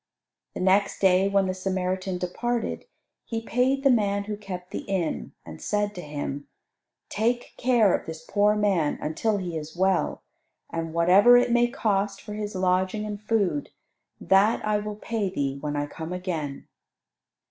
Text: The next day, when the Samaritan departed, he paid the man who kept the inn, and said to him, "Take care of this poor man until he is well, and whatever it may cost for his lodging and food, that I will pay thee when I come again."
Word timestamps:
The 0.55 0.59
next 0.59 0.97
day, 0.99 1.27
when 1.27 1.45
the 1.45 1.53
Samaritan 1.53 2.17
departed, 2.17 2.85
he 3.23 3.39
paid 3.39 3.83
the 3.83 3.91
man 3.91 4.23
who 4.23 4.35
kept 4.35 4.71
the 4.71 4.79
inn, 4.79 5.33
and 5.45 5.61
said 5.61 5.93
to 5.93 6.01
him, 6.01 6.47
"Take 7.07 7.53
care 7.55 7.93
of 7.93 8.07
this 8.07 8.25
poor 8.25 8.55
man 8.55 8.97
until 8.99 9.37
he 9.37 9.55
is 9.55 9.77
well, 9.77 10.23
and 10.71 10.91
whatever 10.95 11.37
it 11.37 11.51
may 11.51 11.67
cost 11.67 12.19
for 12.19 12.33
his 12.33 12.55
lodging 12.55 13.05
and 13.05 13.21
food, 13.21 13.69
that 14.19 14.65
I 14.65 14.79
will 14.79 14.95
pay 14.95 15.29
thee 15.29 15.59
when 15.61 15.75
I 15.75 15.85
come 15.85 16.13
again." 16.13 16.67